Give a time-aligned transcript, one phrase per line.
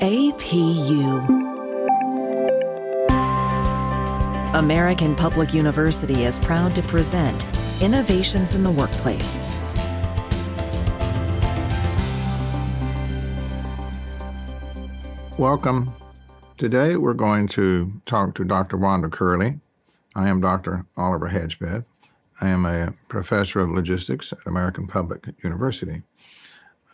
[0.00, 1.26] APU.
[4.54, 7.44] American Public University is proud to present
[7.82, 9.44] Innovations in the Workplace.
[15.36, 15.92] Welcome.
[16.58, 18.76] Today we're going to talk to Dr.
[18.76, 19.58] Wanda Curley.
[20.14, 20.86] I am Dr.
[20.96, 21.84] Oliver Hedgepeth.
[22.40, 26.02] I am a professor of logistics at American Public University.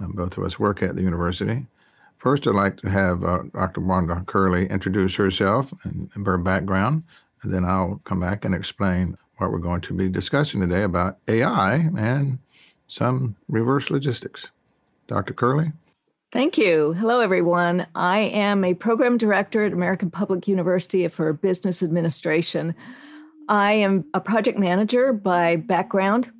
[0.00, 1.66] Um, both of us work at the university.
[2.24, 3.82] First, I'd like to have uh, Dr.
[3.82, 7.02] Wanda Curley introduce herself and, and her background,
[7.42, 11.18] and then I'll come back and explain what we're going to be discussing today about
[11.28, 12.38] AI and
[12.88, 14.48] some reverse logistics.
[15.06, 15.34] Dr.
[15.34, 15.72] Curley?
[16.32, 16.94] Thank you.
[16.94, 17.86] Hello, everyone.
[17.94, 22.74] I am a program director at American Public University for Business Administration.
[23.50, 26.32] I am a project manager by background,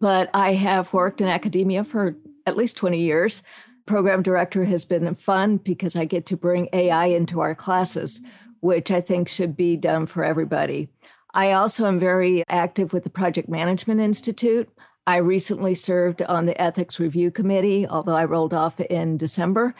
[0.00, 3.44] but I have worked in academia for at least 20 years.
[3.86, 8.20] Program director has been fun because I get to bring AI into our classes,
[8.60, 10.88] which I think should be done for everybody.
[11.34, 14.68] I also am very active with the Project Management Institute.
[15.06, 19.74] I recently served on the Ethics Review Committee, although I rolled off in December.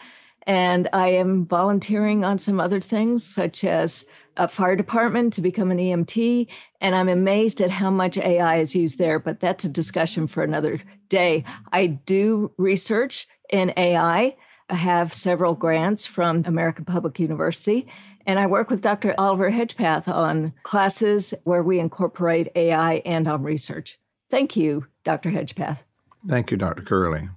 [0.45, 5.71] And I am volunteering on some other things, such as a fire department to become
[5.71, 6.47] an EMT.
[6.81, 10.43] And I'm amazed at how much AI is used there, but that's a discussion for
[10.43, 11.45] another day.
[11.71, 14.35] I do research in AI.
[14.69, 17.87] I have several grants from American Public University.
[18.25, 19.13] And I work with Dr.
[19.17, 23.99] Oliver Hedgepeth on classes where we incorporate AI and on research.
[24.29, 25.29] Thank you, Dr.
[25.29, 25.79] Hedgepeth.
[26.27, 26.83] Thank you, Dr.
[26.83, 27.27] Curley.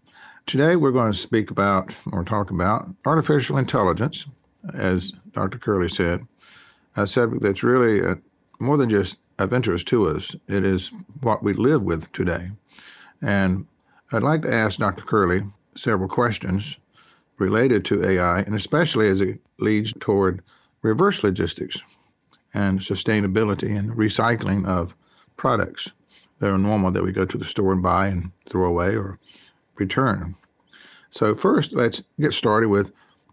[0.46, 4.26] Today we're going to speak about or talk about artificial intelligence,
[4.74, 5.58] as Dr.
[5.58, 6.20] Curley said,
[6.94, 8.14] a subject that's really a, uh,
[8.60, 10.34] more than just of interest to us.
[10.48, 12.52] It is what we live with today.
[13.20, 13.66] And
[14.12, 15.02] I'd like to ask Dr.
[15.02, 15.42] Curley
[15.76, 16.76] several questions
[17.38, 20.42] related to AI, and especially as it leads toward
[20.82, 21.80] reverse logistics
[22.54, 24.94] and sustainability and recycling of
[25.36, 25.90] products
[26.38, 29.18] that are normal that we go to the store and buy and throw away or
[29.76, 30.36] return.
[31.10, 32.92] So, first, let's get started with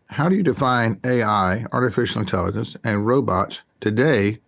[0.09, 4.39] how do you define AI, artificial intelligence, and robots today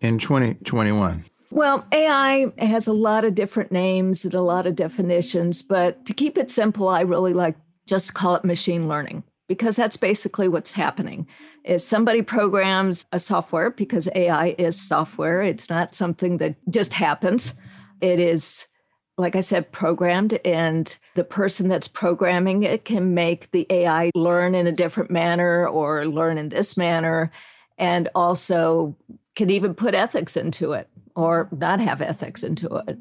[0.00, 1.24] in 2021?
[1.56, 6.12] Well, AI has a lot of different names and a lot of definitions, but to
[6.12, 7.56] keep it simple, I really like
[7.86, 11.26] just call it machine learning because that's basically what's happening
[11.64, 15.40] is somebody programs a software because AI is software.
[15.40, 17.54] It's not something that just happens.
[18.02, 18.68] It is,
[19.16, 24.54] like I said, programmed, and the person that's programming it can make the AI learn
[24.54, 27.30] in a different manner or learn in this manner,
[27.78, 28.94] and also
[29.34, 32.98] can even put ethics into it or not have ethics into it.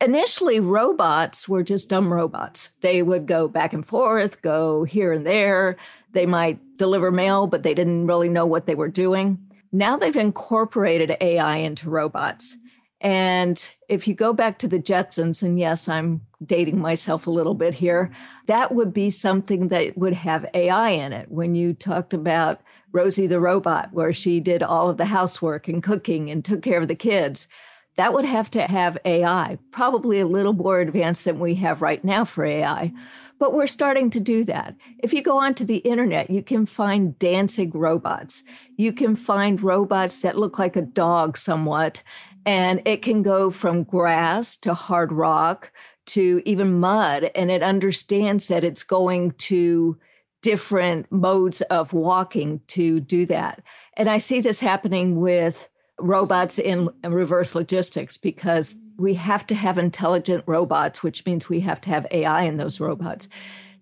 [0.00, 2.72] Initially, robots were just dumb robots.
[2.80, 5.76] They would go back and forth, go here and there.
[6.10, 9.38] They might deliver mail, but they didn't really know what they were doing.
[9.70, 12.58] Now they've incorporated AI into robots.
[13.00, 17.54] And if you go back to the Jetsons, and yes, I'm dating myself a little
[17.54, 18.12] bit here,
[18.46, 21.30] that would be something that would have AI in it.
[21.30, 22.60] When you talked about
[22.92, 26.80] Rosie the robot, where she did all of the housework and cooking and took care
[26.80, 27.48] of the kids,
[27.96, 32.02] that would have to have AI, probably a little more advanced than we have right
[32.02, 32.92] now for AI.
[33.38, 34.76] But we're starting to do that.
[34.98, 38.44] If you go onto the internet, you can find dancing robots.
[38.76, 42.02] You can find robots that look like a dog somewhat
[42.46, 45.72] and it can go from grass to hard rock
[46.06, 47.30] to even mud.
[47.34, 49.98] And it understands that it's going to
[50.42, 53.62] different modes of walking to do that.
[53.96, 59.78] And I see this happening with robots in reverse logistics because we have to have
[59.78, 63.28] intelligent robots, which means we have to have AI in those robots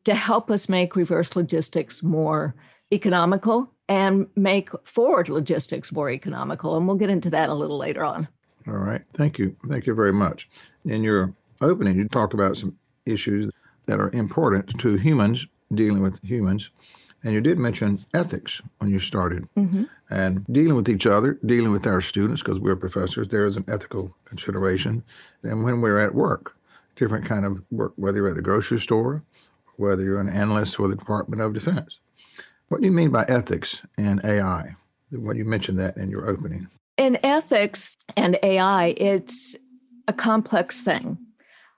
[0.04, 2.54] to help us make reverse logistics more
[2.92, 6.76] economical and make forward logistics more economical.
[6.76, 8.28] And we'll get into that a little later on.
[8.68, 9.02] All right.
[9.14, 9.56] Thank you.
[9.68, 10.48] Thank you very much.
[10.84, 12.76] In your opening, you talk about some
[13.06, 13.50] issues
[13.86, 16.70] that are important to humans, dealing with humans.
[17.22, 19.48] And you did mention ethics when you started.
[19.56, 19.84] Mm-hmm.
[20.10, 23.64] And dealing with each other, dealing with our students, because we're professors, there is an
[23.68, 25.04] ethical consideration.
[25.42, 26.56] And when we're at work,
[26.96, 29.22] different kind of work, whether you're at a grocery store,
[29.76, 31.98] whether you're an analyst for the Department of Defense.
[32.68, 34.76] What do you mean by ethics and AI?
[35.10, 36.68] When you mentioned that in your opening
[37.00, 39.56] in ethics and AI, it's
[40.06, 41.16] a complex thing.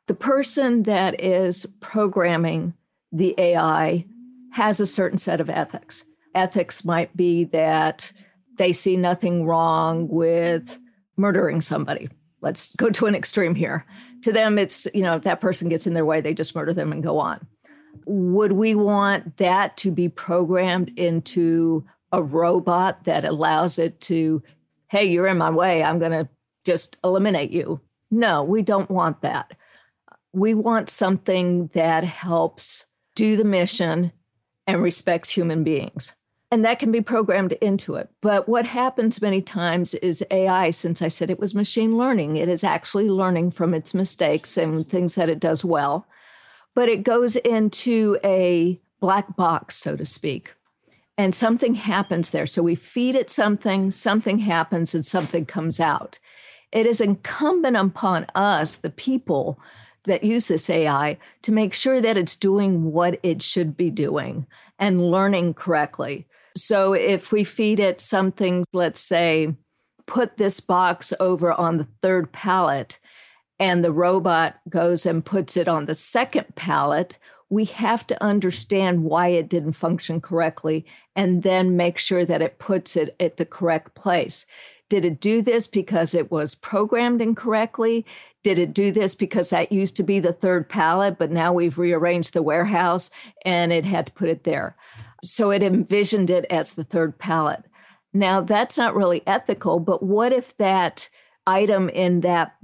[0.08, 2.74] The person that is programming
[3.12, 4.04] the AI
[4.52, 6.04] has a certain set of ethics.
[6.34, 8.12] Ethics might be that
[8.56, 10.78] they see nothing wrong with
[11.16, 12.08] murdering somebody.
[12.40, 13.86] Let's go to an extreme here.
[14.22, 16.72] To them, it's, you know, if that person gets in their way, they just murder
[16.72, 17.46] them and go on.
[18.06, 24.42] Would we want that to be programmed into a robot that allows it to,
[24.88, 26.28] hey, you're in my way, I'm going to
[26.64, 27.80] just eliminate you?
[28.10, 29.56] No, we don't want that.
[30.32, 34.12] We want something that helps do the mission
[34.66, 36.14] and respects human beings.
[36.50, 38.10] And that can be programmed into it.
[38.20, 42.48] But what happens many times is AI, since I said it was machine learning, it
[42.48, 46.06] is actually learning from its mistakes and things that it does well.
[46.74, 50.54] But it goes into a black box, so to speak.
[51.16, 52.46] And something happens there.
[52.46, 56.18] So we feed it something, something happens, and something comes out.
[56.70, 59.58] It is incumbent upon us, the people,
[60.04, 64.46] that use this AI to make sure that it's doing what it should be doing
[64.78, 66.26] and learning correctly.
[66.56, 69.54] So if we feed it something, let's say,
[70.06, 72.98] put this box over on the third pallet,
[73.62, 77.16] and the robot goes and puts it on the second pallet,
[77.48, 80.84] we have to understand why it didn't function correctly
[81.14, 84.46] and then make sure that it puts it at the correct place.
[84.88, 88.04] Did it do this because it was programmed incorrectly?
[88.42, 91.78] Did it do this because that used to be the third pallet, but now we've
[91.78, 93.10] rearranged the warehouse
[93.44, 94.76] and it had to put it there?
[95.22, 97.64] So it envisioned it as the third pallet.
[98.12, 101.08] Now, that's not really ethical, but what if that
[101.46, 102.56] item in that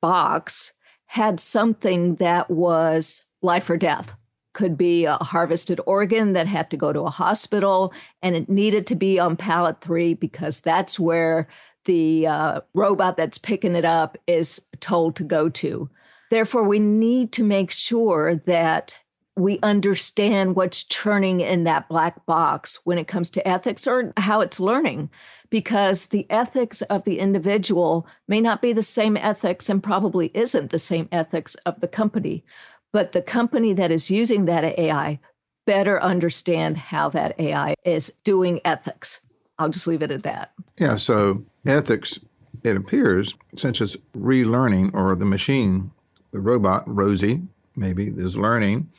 [0.00, 0.72] box
[1.06, 4.14] had something that was life or death?
[4.54, 7.92] Could be a harvested organ that had to go to a hospital
[8.22, 11.46] and it needed to be on pallet three because that's where
[11.86, 15.88] the uh, robot that's picking it up is told to go to.
[16.30, 18.98] Therefore, we need to make sure that
[19.36, 24.40] we understand what's churning in that black box when it comes to ethics or how
[24.40, 25.10] it's learning,
[25.50, 30.70] because the ethics of the individual may not be the same ethics and probably isn't
[30.70, 32.44] the same ethics of the company.
[32.92, 35.20] But the company that is using that AI
[35.66, 39.20] better understand how that AI is doing ethics.
[39.58, 40.52] I'll just leave it at that.
[40.78, 40.96] Yeah.
[40.96, 42.18] So, ethics,
[42.62, 45.90] it appears, since it's relearning or the machine,
[46.30, 47.42] the robot, Rosie,
[47.76, 48.90] maybe, is learning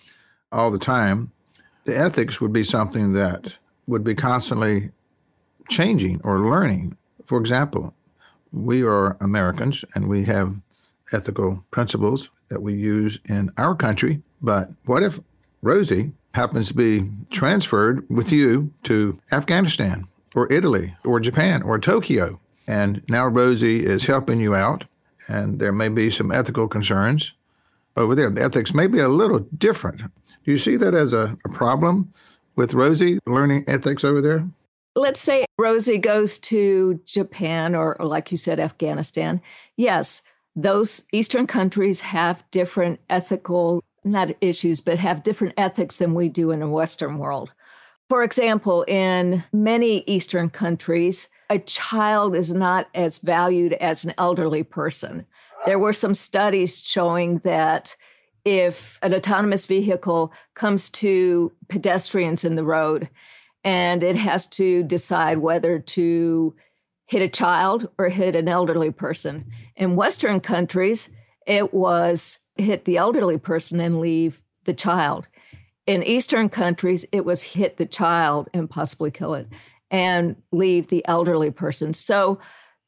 [0.51, 1.31] all the time,
[1.85, 3.53] the ethics would be something that
[3.87, 4.91] would be constantly
[5.69, 6.97] changing or learning.
[7.25, 7.93] For example,
[8.51, 10.55] we are Americans and we have
[11.11, 14.21] ethical principles that we use in our country.
[14.41, 15.19] But what if
[15.61, 22.39] Rosie happens to be transferred with you to Afghanistan or Italy or Japan or Tokyo?
[22.67, 24.83] And now Rosie is helping you out,
[25.27, 27.33] and there may be some ethical concerns
[27.95, 28.29] over there.
[28.29, 30.01] The ethics may be a little different.
[30.01, 32.13] Do you see that as a, a problem
[32.55, 34.47] with Rosie learning ethics over there?
[34.95, 39.41] Let's say Rosie goes to Japan or, or, like you said, Afghanistan.
[39.75, 40.23] Yes,
[40.55, 46.51] those Eastern countries have different ethical, not issues, but have different ethics than we do
[46.51, 47.51] in the Western world.
[48.09, 54.63] For example, in many Eastern countries, a child is not as valued as an elderly
[54.63, 55.25] person.
[55.65, 57.95] There were some studies showing that
[58.45, 63.09] if an autonomous vehicle comes to pedestrians in the road
[63.63, 66.55] and it has to decide whether to
[67.07, 69.45] hit a child or hit an elderly person.
[69.75, 71.09] In Western countries,
[71.45, 75.27] it was hit the elderly person and leave the child.
[75.85, 79.47] In Eastern countries, it was hit the child and possibly kill it
[79.91, 81.93] and leave the elderly person.
[81.93, 82.39] So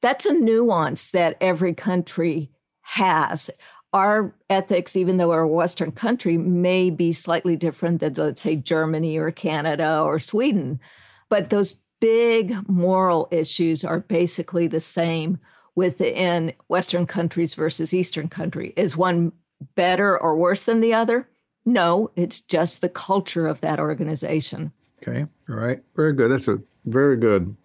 [0.02, 3.50] that's a nuance that every country has
[3.92, 8.56] our ethics, even though we're a Western country, may be slightly different than, let's say,
[8.56, 10.80] Germany or Canada or Sweden.
[11.28, 15.40] But those big moral issues are basically the same
[15.76, 18.74] within Western countries versus Eastern country.
[18.76, 19.32] Is one
[19.76, 21.28] better or worse than the other?
[21.66, 24.72] No, it's just the culture of that organization.
[25.02, 26.30] Okay, all right, very good.
[26.30, 27.56] That's a very good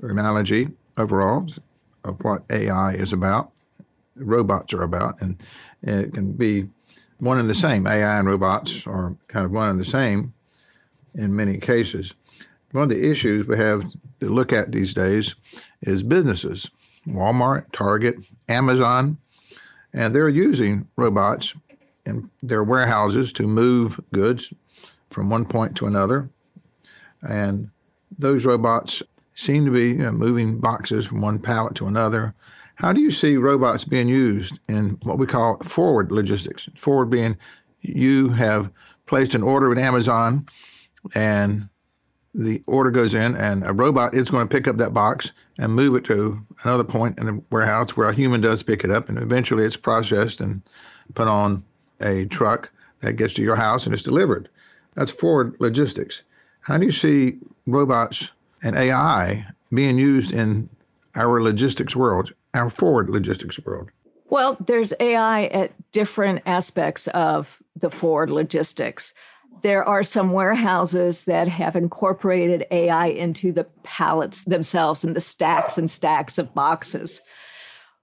[0.00, 1.46] analogy overall
[2.04, 3.54] of what AI is about
[4.16, 5.42] robots are about, and
[5.82, 6.68] it can be
[7.18, 7.86] one and the same.
[7.86, 10.32] AI and robots are kind of one and the same
[11.14, 12.14] in many cases.
[12.72, 15.34] One of the issues we have to look at these days
[15.82, 16.70] is businesses
[17.06, 18.16] Walmart, Target,
[18.48, 19.18] Amazon,
[19.92, 21.54] and they're using robots
[22.06, 24.52] in their warehouses to move goods
[25.10, 26.30] from one point to another.
[27.22, 27.70] And
[28.18, 29.02] those robots
[29.34, 32.34] seem to be you know, moving boxes from one pallet to another
[32.76, 36.68] how do you see robots being used in what we call forward logistics?
[36.76, 37.36] Forward being
[37.80, 38.70] you have
[39.06, 40.46] placed an order with Amazon
[41.14, 41.68] and
[42.34, 45.72] the order goes in and a robot is going to pick up that box and
[45.72, 49.08] move it to another point in the warehouse where a human does pick it up
[49.08, 50.62] and eventually it's processed and
[51.14, 51.62] put on
[52.00, 54.48] a truck that gets to your house and it's delivered.
[54.94, 56.22] That's forward logistics.
[56.64, 58.30] How do you see robots
[58.62, 60.70] and AI being used in
[61.14, 63.90] our logistics world, our forward logistics world?
[64.30, 69.12] Well, there's AI at different aspects of the forward logistics.
[69.62, 75.76] There are some warehouses that have incorporated AI into the pallets themselves and the stacks
[75.76, 77.20] and stacks of boxes.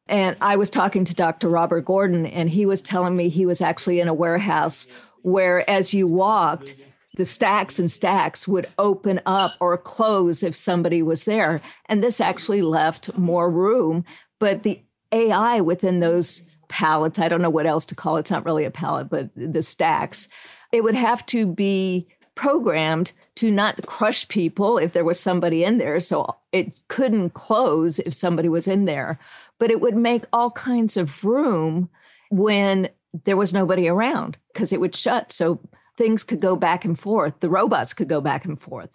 [0.07, 1.49] And I was talking to Dr.
[1.49, 4.87] Robert Gordon, and he was telling me he was actually in a warehouse
[5.23, 6.75] where, as you walked,
[7.17, 11.61] the stacks and stacks would open up or close if somebody was there.
[11.87, 14.05] And this actually left more room.
[14.39, 18.31] But the AI within those pallets, I don't know what else to call it, it's
[18.31, 20.29] not really a pallet, but the stacks,
[20.71, 25.77] it would have to be programmed to not crush people if there was somebody in
[25.77, 25.99] there.
[25.99, 29.19] So it couldn't close if somebody was in there,
[29.59, 31.89] but it would make all kinds of room
[32.29, 32.89] when
[33.25, 35.31] there was nobody around because it would shut.
[35.33, 35.59] So
[36.01, 37.39] things could go back and forth.
[37.41, 38.89] The robots could go back and forth.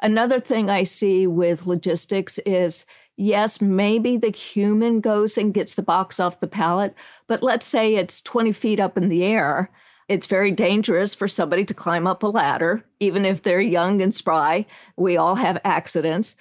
[0.00, 2.84] Another thing I see with logistics is
[3.16, 6.96] yes, maybe the human goes and gets the box off the pallet,
[7.28, 9.70] but let's say it's 20 feet up in the air.
[10.08, 14.12] It's very dangerous for somebody to climb up a ladder, even if they're young and
[14.12, 14.66] spry.
[14.96, 16.34] We all have accidents.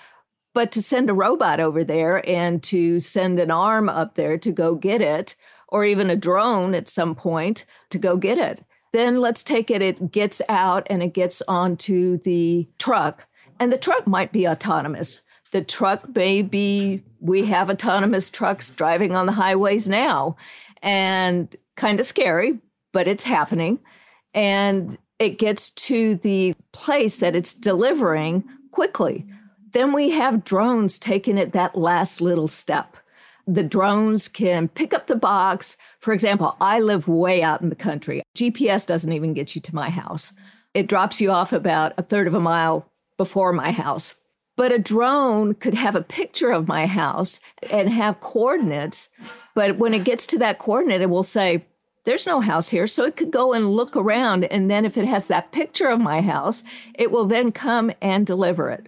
[0.55, 4.51] But to send a robot over there and to send an arm up there to
[4.51, 5.35] go get it,
[5.67, 8.63] or even a drone at some point to go get it,
[8.97, 13.27] then let's take it, it gets out and it gets onto the truck.
[13.59, 15.21] And the truck might be autonomous.
[15.51, 20.35] The truck may be, we have autonomous trucks driving on the highways now
[20.81, 22.59] and kind of scary,
[22.91, 23.79] but it's happening.
[24.33, 29.25] And it gets to the place that it's delivering quickly.
[29.71, 32.96] Then we have drones taking it that last little step
[33.47, 35.77] the drones can pick up the box.
[35.99, 38.21] For example, I live way out in the country.
[38.37, 40.33] GPS doesn't even get you to my house.
[40.73, 44.15] It drops you off about a third of a mile before my house.
[44.57, 47.39] But a drone could have a picture of my house
[47.71, 49.09] and have coordinates.
[49.55, 51.65] But when it gets to that coordinate, it will say,
[52.03, 52.87] there's no house here.
[52.87, 54.45] So it could go and look around.
[54.45, 56.63] And then if it has that picture of my house,
[56.95, 58.87] it will then come and deliver it.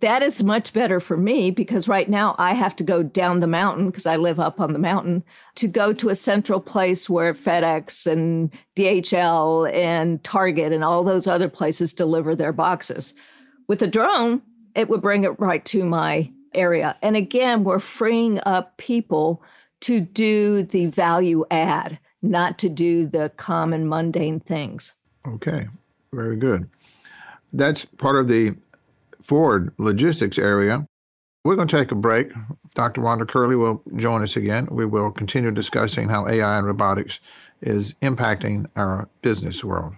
[0.00, 3.48] That is much better for me because right now I have to go down the
[3.48, 5.24] mountain because I live up on the mountain
[5.56, 11.26] to go to a central place where FedEx and DHL and Target and all those
[11.26, 13.14] other places deliver their boxes.
[13.66, 14.42] With a drone,
[14.76, 16.96] it would bring it right to my area.
[17.02, 19.42] And again, we're freeing up people
[19.80, 24.94] to do the value add, not to do the common mundane things.
[25.26, 25.66] Okay,
[26.12, 26.68] very good.
[27.52, 28.54] That's part of the
[29.28, 30.88] forward logistics area.
[31.44, 32.32] We're going to take a break.
[32.74, 33.02] Dr.
[33.02, 34.66] Wanda Curley will join us again.
[34.70, 37.20] We will continue discussing how AI and robotics
[37.60, 39.94] is impacting our business world.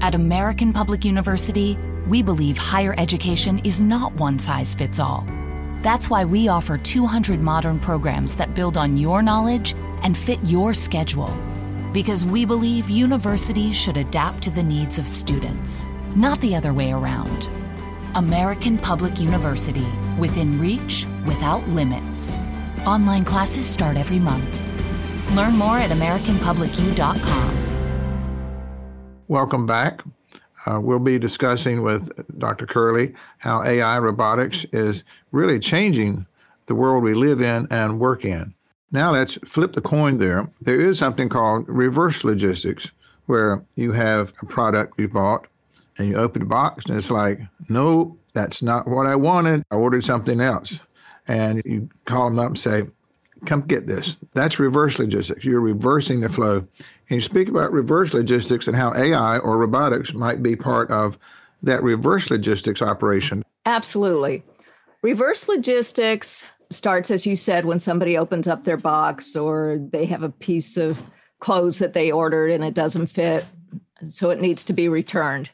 [0.00, 1.78] At American Public University,
[2.08, 5.26] we believe higher education is not one size fits all.
[5.82, 10.74] That's why we offer 200 modern programs that build on your knowledge and fit your
[10.74, 11.32] schedule.
[11.92, 16.92] Because we believe universities should adapt to the needs of students, not the other way
[16.92, 17.48] around.
[18.14, 19.86] American Public University,
[20.18, 22.36] within reach, without limits.
[22.86, 24.46] Online classes start every month.
[25.34, 27.54] Learn more at AmericanPublicU.com.
[29.28, 30.02] Welcome back.
[30.66, 32.66] Uh, we'll be discussing with Dr.
[32.66, 36.26] Curley how AI robotics is really changing
[36.66, 38.54] the world we live in and work in.
[38.90, 40.50] Now let's flip the coin there.
[40.60, 42.90] There is something called reverse logistics,
[43.26, 45.46] where you have a product you bought
[45.98, 49.64] and you open the box and it's like, no, that's not what I wanted.
[49.70, 50.80] I ordered something else.
[51.26, 52.82] And you call them up and say,
[53.44, 54.16] come get this.
[54.34, 55.44] That's reverse logistics.
[55.44, 56.66] You're reversing the flow.
[57.10, 61.18] And you speak about reverse logistics and how AI or robotics might be part of
[61.62, 63.42] that reverse logistics operation.
[63.66, 64.42] Absolutely.
[65.02, 70.22] Reverse logistics starts, as you said, when somebody opens up their box or they have
[70.22, 71.02] a piece of
[71.40, 73.44] clothes that they ordered and it doesn't fit.
[74.08, 75.50] So it needs to be returned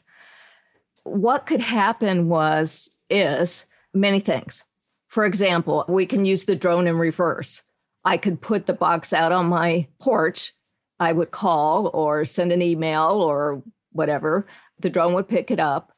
[1.05, 4.65] what could happen was, is many things.
[5.07, 7.61] For example, we can use the drone in reverse.
[8.03, 10.51] I could put the box out on my porch.
[10.99, 14.45] I would call or send an email or whatever.
[14.79, 15.93] The drone would pick it up,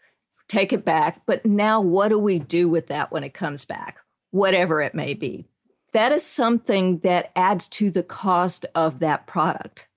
[0.48, 1.22] take it back.
[1.26, 3.98] But now, what do we do with that when it comes back?
[4.32, 5.46] Whatever it may be.
[5.94, 9.88] That is something that adds to the cost of that product.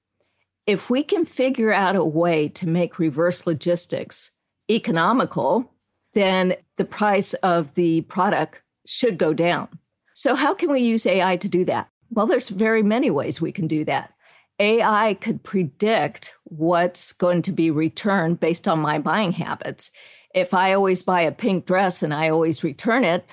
[0.67, 4.31] If we can figure out a way to make reverse logistics
[4.71, 5.71] economical,
[6.15, 9.69] then the price of the product should go down.
[10.15, 11.89] So, how can we use AI to do that?
[12.11, 14.13] Well, there's very many ways we can do that.
[14.59, 19.91] AI could predict what's going to be returned based on my buying habits.
[20.35, 23.25] If I always buy a pink dress and I always return it,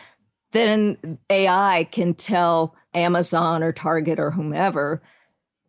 [0.51, 5.01] then AI can tell Amazon or Target or whomever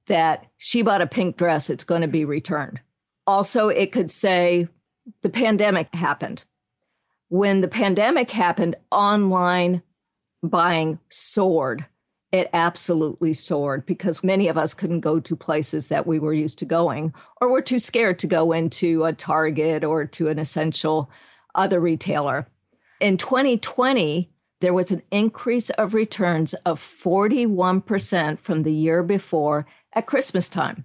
[0.06, 2.80] that she bought a pink dress, it's going to be returned.
[3.26, 4.68] Also, it could say
[5.22, 6.42] the pandemic happened.
[7.28, 9.82] When the pandemic happened, online
[10.42, 11.86] buying soared.
[12.30, 16.58] It absolutely soared because many of us couldn't go to places that we were used
[16.58, 21.10] to going or were too scared to go into a Target or to an essential
[21.54, 22.46] other retailer.
[23.00, 30.06] In 2020, there was an increase of returns of 41% from the year before at
[30.06, 30.84] Christmas time.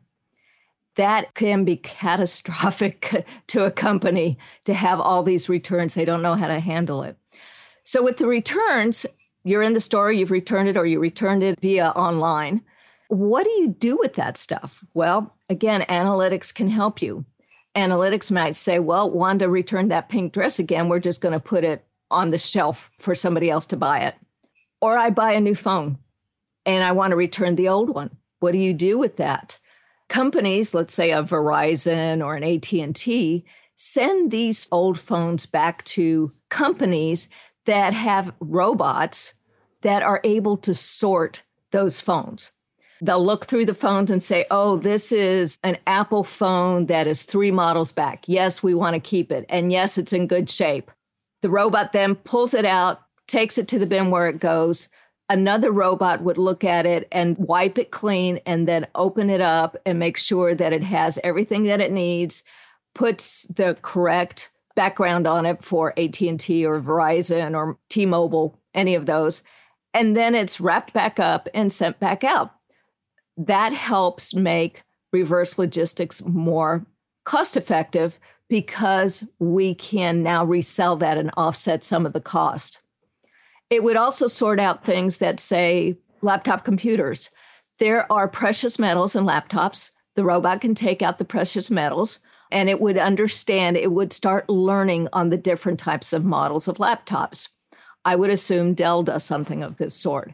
[0.96, 5.94] That can be catastrophic to a company to have all these returns.
[5.94, 7.18] They don't know how to handle it.
[7.84, 9.06] So, with the returns,
[9.44, 12.62] you're in the store, you've returned it, or you returned it via online.
[13.10, 14.84] What do you do with that stuff?
[14.94, 17.26] Well, again, analytics can help you.
[17.76, 20.88] Analytics might say, well, Wanda returned that pink dress again.
[20.88, 24.16] We're just going to put it on the shelf for somebody else to buy it.
[24.80, 25.98] Or I buy a new phone
[26.66, 28.12] and I want to return the old one.
[28.40, 29.58] What do you do with that?
[30.10, 33.46] Companies, let's say a Verizon or an AT&T,
[33.76, 37.30] send these old phones back to companies
[37.66, 39.34] that have robots
[39.82, 42.52] that are able to sort those phones.
[43.02, 47.24] They'll look through the phones and say, oh, this is an Apple phone that is
[47.24, 48.24] three models back.
[48.28, 49.46] Yes, we want to keep it.
[49.50, 50.90] And yes, it's in good shape.
[51.42, 54.88] The robot then pulls it out, takes it to the bin where it goes.
[55.34, 59.75] Another robot would look at it and wipe it clean and then open it up
[59.84, 62.44] and make sure that it has everything that it needs,
[62.94, 69.42] puts the correct background on it for AT&T or Verizon or T-Mobile, any of those.
[69.96, 72.52] And then it's wrapped back up and sent back out.
[73.36, 76.86] That helps make reverse logistics more
[77.25, 82.83] cost effective because we can now resell that and offset some of the cost.
[83.70, 87.30] It would also sort out things that say laptop computers.
[87.80, 89.91] There are precious metals in laptops.
[90.15, 92.19] The robot can take out the precious metals
[92.52, 96.78] and it would understand, it would start learning on the different types of models of
[96.78, 97.49] laptops.
[98.06, 100.34] I would assume Dell does something of this sort.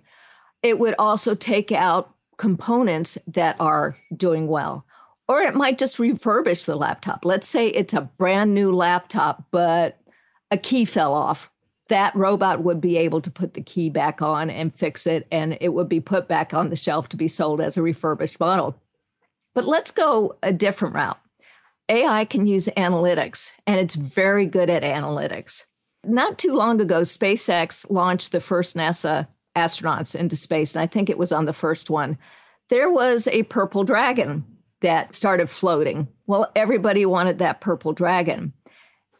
[0.61, 4.85] It would also take out components that are doing well.
[5.29, 7.23] Or it might just refurbish the laptop.
[7.23, 9.99] Let's say it's a brand new laptop, but
[10.51, 11.49] a key fell off.
[11.89, 15.57] That robot would be able to put the key back on and fix it, and
[15.59, 18.81] it would be put back on the shelf to be sold as a refurbished model.
[19.53, 21.19] But let's go a different route.
[21.89, 25.65] AI can use analytics, and it's very good at analytics.
[26.03, 31.09] Not too long ago, SpaceX launched the first NASA astronauts into space, and I think
[31.09, 32.17] it was on the first one.
[32.69, 34.45] There was a purple dragon
[34.81, 36.07] that started floating.
[36.27, 38.53] Well, everybody wanted that purple dragon.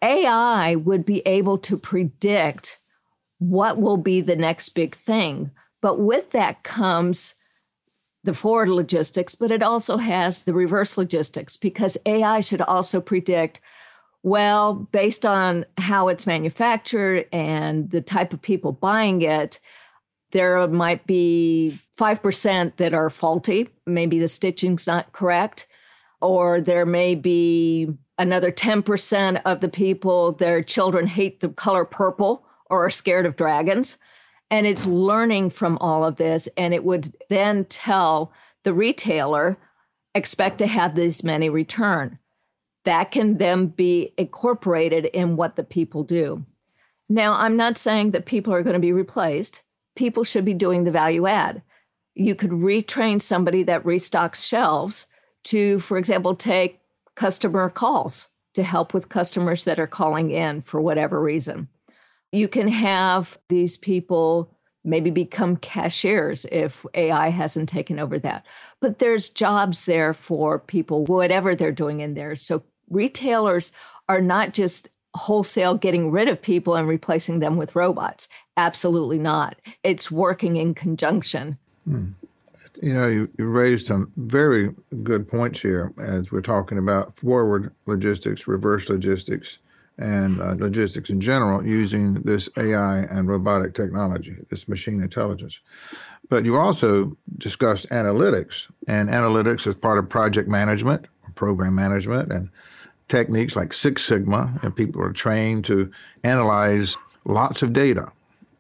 [0.02, 2.78] AI would be able to predict
[3.40, 5.52] what will be the next big thing.
[5.82, 7.36] But with that comes
[8.24, 13.62] the forward logistics, but it also has the reverse logistics because AI should also predict
[14.22, 19.60] well, based on how it's manufactured and the type of people buying it,
[20.32, 23.70] there might be 5% that are faulty.
[23.86, 25.68] Maybe the stitching's not correct.
[26.22, 32.46] Or there may be another 10% of the people, their children hate the color purple
[32.70, 33.98] or are scared of dragons.
[34.52, 36.48] And it's learning from all of this.
[36.58, 38.32] And it would then tell
[38.64, 39.58] the retailer,
[40.14, 42.20] expect to have this many return.
[42.86, 46.46] That can then be incorporated in what the people do.
[47.08, 49.64] Now, I'm not saying that people are going to be replaced
[50.00, 51.62] people should be doing the value add.
[52.16, 55.08] You could retrain somebody that restocks shelves
[55.44, 56.79] to, for example, take
[57.20, 61.68] customer calls to help with customers that are calling in for whatever reason.
[62.32, 64.56] You can have these people
[64.86, 68.46] maybe become cashiers if AI hasn't taken over that.
[68.80, 72.38] But there's jobs there for people, whatever they're doing in there.
[72.38, 73.74] So retailers
[74.08, 78.30] are not just wholesale getting rid of people and replacing them with robots.
[78.56, 79.60] Absolutely not.
[79.84, 81.58] It's working in conjunction.
[81.84, 82.12] Hmm.
[82.82, 87.74] You know, you, you, raised some very good points here as we're talking about forward
[87.86, 89.58] logistics, reverse logistics,
[89.98, 95.60] and uh, logistics in general using this AI and robotic technology, this machine intelligence.
[96.30, 102.50] But you also discussed analytics, and analytics is part of project management, program management, and
[103.10, 104.58] techniques like Six Sigma.
[104.62, 105.92] And people are trained to
[106.24, 108.10] analyze lots of data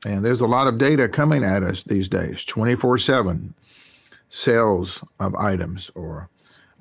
[0.05, 3.53] and there's a lot of data coming at us these days 24 7
[4.29, 6.29] sales of items or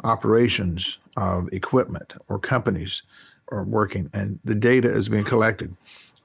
[0.04, 3.02] operations of equipment or companies
[3.50, 5.74] are working, and the data is being collected.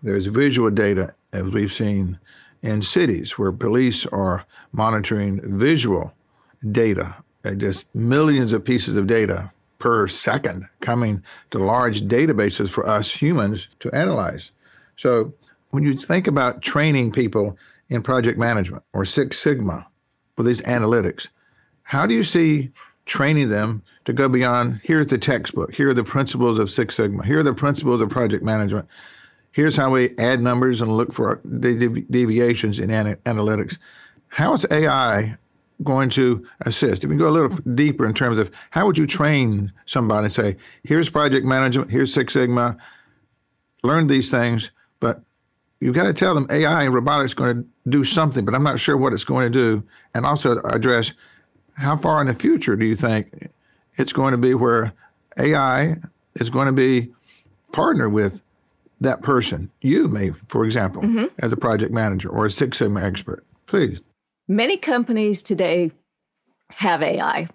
[0.01, 2.19] There's visual data, as we've seen
[2.61, 6.13] in cities, where police are monitoring visual
[6.71, 12.87] data, uh, just millions of pieces of data per second coming to large databases for
[12.87, 14.51] us humans to analyze.
[14.97, 15.33] So
[15.71, 17.57] when you think about training people
[17.89, 19.87] in project management or Six Sigma
[20.37, 21.29] with these analytics,
[21.83, 22.71] how do you see
[23.05, 27.25] training them to go beyond here's the textbook, here are the principles of Six Sigma,
[27.25, 28.87] here are the principles of project management,
[29.51, 33.77] here's how we add numbers and look for deviations in analytics.
[34.29, 35.35] How is AI
[35.83, 37.03] going to assist?
[37.03, 40.33] If we go a little deeper in terms of how would you train somebody and
[40.33, 42.77] say, here's project management, here's Six Sigma,
[43.83, 45.21] learn these things, but
[45.79, 48.79] you've got to tell them AI and robotics going to do something, but I'm not
[48.79, 49.83] sure what it's going to do.
[50.13, 51.13] And also address
[51.75, 53.49] how far in the future do you think
[53.95, 54.93] it's going to be where
[55.37, 55.95] AI
[56.35, 57.11] is going to be
[57.71, 58.41] partnered with
[59.01, 61.25] that person, you may, for example, mm-hmm.
[61.39, 63.45] as a project manager or a Six Sigma expert?
[63.65, 63.99] Please.
[64.47, 65.91] Many companies today
[66.69, 67.49] have AI,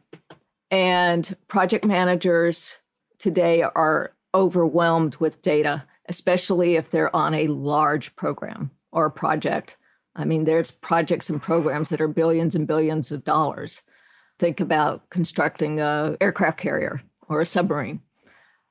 [0.71, 2.79] and project managers
[3.19, 9.77] today are overwhelmed with data, especially if they're on a large program or a project.
[10.17, 13.83] I mean, there's projects and programs that are billions and billions of dollars.
[14.39, 18.01] Think about constructing a aircraft carrier or a submarine.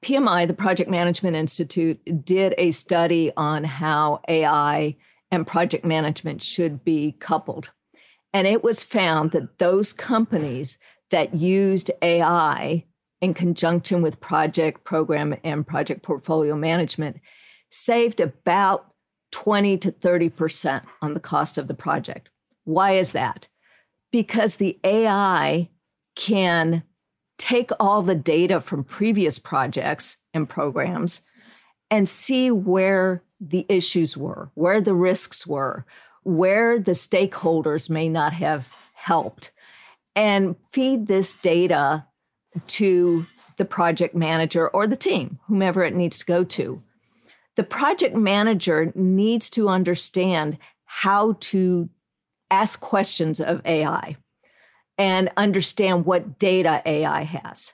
[0.04, 4.96] PMI, the Project Management Institute, did a study on how AI
[5.32, 7.72] and project management should be coupled.
[8.34, 10.78] And it was found that those companies
[11.10, 12.86] that used AI
[13.22, 17.18] in conjunction with project program and project portfolio management
[17.72, 18.94] saved about
[19.38, 22.32] 20 to 30% on the cost of the project.
[22.64, 23.48] Why is that?
[24.12, 25.70] Because the AI
[26.16, 26.82] can
[27.38, 31.22] take all the data from previous projects and programs
[31.92, 35.86] and see where the issues were, where the risks were,
[36.24, 39.52] where the stakeholders may not have helped,
[40.16, 42.04] and feed this data
[42.66, 46.82] to the project manager or the team, whomever it needs to go to.
[47.58, 51.90] The project manager needs to understand how to
[52.50, 54.16] ask questions of AI
[54.98, 57.74] and understand what data AI has.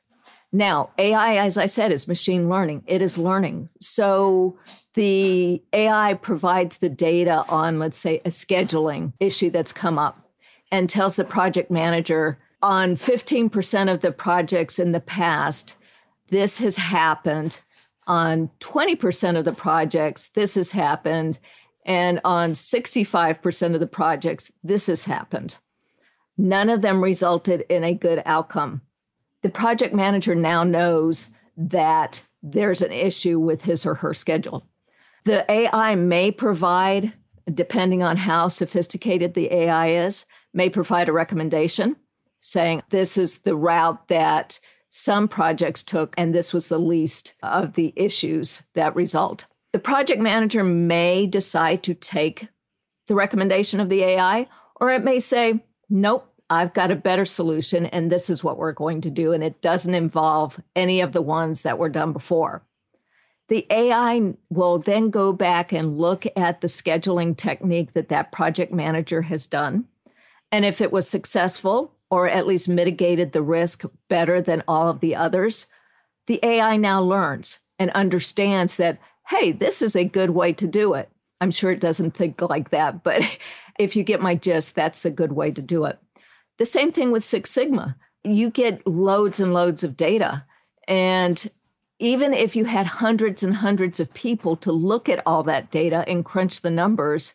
[0.52, 2.84] Now, AI, as I said, is machine learning.
[2.88, 3.69] It is learning.
[3.80, 4.58] So
[4.93, 10.17] the AI provides the data on, let's say, a scheduling issue that's come up
[10.72, 15.76] and tells the project manager on 15% of the projects in the past,
[16.28, 17.62] this has happened.
[18.08, 21.39] On 20% of the projects, this has happened.
[21.86, 25.58] And on 65% of the projects, this has happened.
[26.38, 28.82] None of them resulted in a good outcome.
[29.42, 34.66] The project manager now knows that there's an issue with his or her schedule.
[35.26, 37.13] The AI may provide,
[37.54, 41.96] depending on how sophisticated the AI is, may provide a recommendation
[42.44, 44.60] saying this is the route that
[44.95, 49.47] some projects took, and this was the least of the issues that result.
[49.71, 52.47] The project manager may decide to take
[53.08, 54.47] the recommendation of the AI,
[54.79, 58.71] or it may say, nope, I've got a better solution, and this is what we're
[58.71, 59.34] going to do.
[59.34, 62.63] And it doesn't involve any of the ones that were done before.
[63.49, 68.71] The AI will then go back and look at the scheduling technique that that project
[68.71, 69.86] manager has done.
[70.51, 74.99] And if it was successful or at least mitigated the risk better than all of
[74.99, 75.65] the others,
[76.28, 78.99] the AI now learns and understands that,
[79.30, 81.10] hey, this is a good way to do it.
[81.41, 83.23] I'm sure it doesn't think like that, but
[83.80, 85.97] if you get my gist, that's a good way to do it.
[86.60, 87.95] The same thing with Six Sigma.
[88.23, 90.45] You get loads and loads of data.
[90.88, 91.49] And
[91.97, 96.06] even if you had hundreds and hundreds of people to look at all that data
[96.08, 97.34] and crunch the numbers,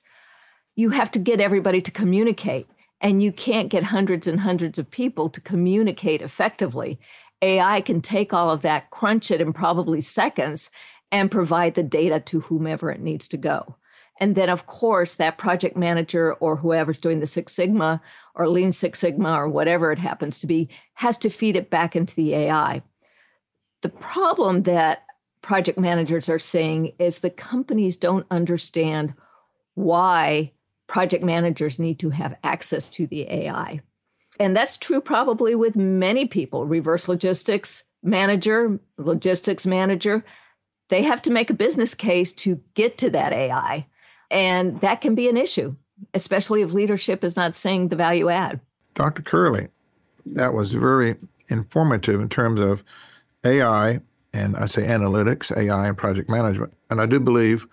[0.76, 2.68] you have to get everybody to communicate.
[3.00, 6.98] And you can't get hundreds and hundreds of people to communicate effectively.
[7.40, 10.70] AI can take all of that, crunch it in probably seconds,
[11.12, 13.76] and provide the data to whomever it needs to go.
[14.20, 18.02] And then, of course, that project manager or whoever's doing the Six Sigma
[18.34, 21.94] or Lean Six Sigma or whatever it happens to be has to feed it back
[21.94, 22.82] into the AI.
[23.82, 25.04] The problem that
[25.40, 29.14] project managers are seeing is the companies don't understand
[29.74, 30.52] why
[30.88, 33.80] project managers need to have access to the AI.
[34.40, 36.66] And that's true probably with many people.
[36.66, 40.24] Reverse logistics manager, logistics manager,
[40.88, 43.86] they have to make a business case to get to that AI.
[44.30, 45.76] And that can be an issue,
[46.14, 48.60] especially if leadership is not seeing the value add.
[48.94, 49.22] Dr.
[49.22, 49.68] Curley,
[50.26, 51.16] that was very
[51.48, 52.82] informative in terms of
[53.44, 54.00] AI
[54.32, 56.74] and I say analytics, AI, and project management.
[56.90, 57.66] And I do believe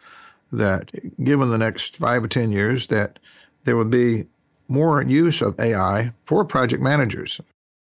[0.56, 0.92] that
[1.24, 3.20] given the next five or 10 years, that
[3.64, 4.26] there will be
[4.68, 7.40] more use of AI for project managers.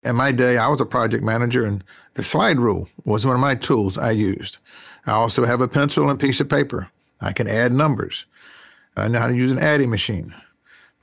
[0.03, 1.83] In my day, I was a project manager, and
[2.15, 4.59] the slide rule was one of my tools I used.
[5.07, 6.91] I also have a pencil and piece of paper.
[7.21, 8.27] I can add numbers.
[8.97, 10.35] I know how to use an adding machine.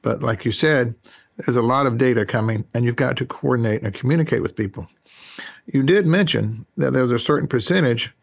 [0.01, 0.95] But like you said,
[1.37, 4.87] there's a lot of data coming, and you've got to coordinate and communicate with people.
[5.65, 8.13] You did mention that there's a certain percentage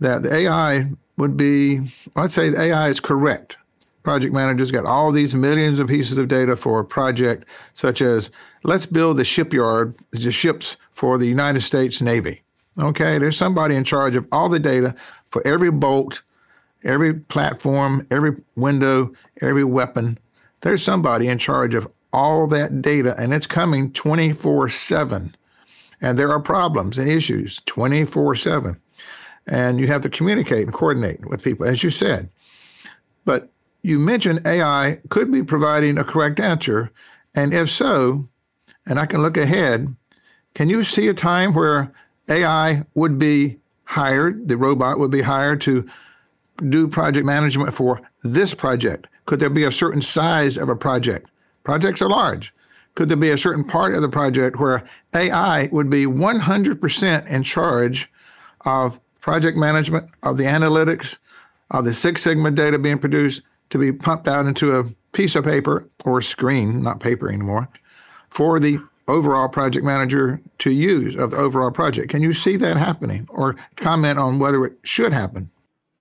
[0.00, 3.56] that the AI would be, I'd say the AI is correct.
[4.02, 8.30] Project managers got all these millions of pieces of data for a project, such as
[8.62, 12.42] let's build the shipyard, the ships for the United States Navy.
[12.78, 14.94] Okay, there's somebody in charge of all the data
[15.28, 16.22] for every bolt,
[16.84, 20.18] every platform, every window, every weapon.
[20.60, 25.34] There's somebody in charge of all that data, and it's coming 24 7.
[26.00, 28.80] And there are problems and issues 24 7.
[29.46, 32.30] And you have to communicate and coordinate with people, as you said.
[33.24, 33.48] But
[33.82, 36.90] you mentioned AI could be providing a correct answer.
[37.34, 38.28] And if so,
[38.86, 39.94] and I can look ahead,
[40.54, 41.92] can you see a time where
[42.28, 45.88] AI would be hired, the robot would be hired to
[46.68, 49.06] do project management for this project?
[49.26, 51.30] Could there be a certain size of a project?
[51.62, 52.54] Projects are large.
[52.94, 54.82] Could there be a certain part of the project where
[55.14, 58.10] AI would be 100% in charge
[58.62, 61.18] of project management, of the analytics,
[61.72, 65.42] of the Six Sigma data being produced to be pumped out into a piece of
[65.42, 67.68] paper or screen, not paper anymore,
[68.30, 72.08] for the overall project manager to use of the overall project.
[72.08, 75.50] Can you see that happening or comment on whether it should happen?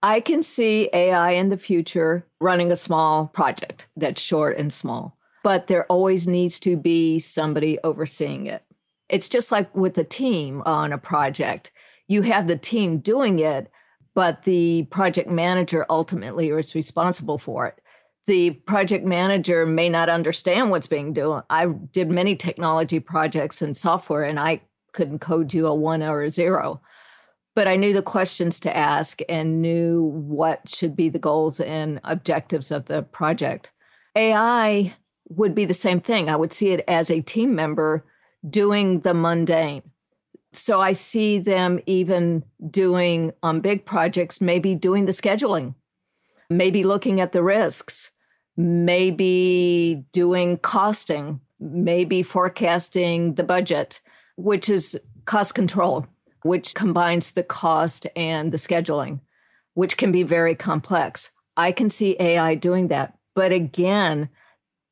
[0.04, 5.18] I can see AI in the future running a small project that's short and small,
[5.44, 8.62] but there always needs to be somebody overseeing it.
[9.10, 11.72] It's just like with a team on a project.
[12.08, 13.72] You have the team doing it,
[14.13, 17.82] but the project manager ultimately is responsible for it.
[18.28, 21.44] The project manager may not understand what's being done.
[21.50, 24.62] I did many technology projects and software, and I
[24.94, 26.82] couldn't code you a one or a zero
[27.56, 32.02] but I knew the questions to ask and knew what should be the goals and
[32.04, 33.72] objectives of the project.
[34.15, 34.94] AI
[35.30, 36.30] would be the same thing.
[36.30, 38.06] I would see it as a team member
[38.48, 39.84] doing the mundane.
[40.58, 45.76] So I see them even doing on big projects, maybe doing the scheduling,
[46.50, 48.12] maybe looking at the risks,
[48.58, 54.02] maybe doing costing, maybe forecasting the budget,
[54.38, 56.08] which is cost control
[56.46, 59.20] which combines the cost and the scheduling,
[59.74, 61.32] which can be very complex.
[61.58, 63.18] I can see AI doing that.
[63.34, 64.30] But again,